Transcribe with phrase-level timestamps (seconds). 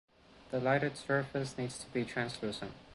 [0.49, 2.71] The lighted surface needs to be translucent.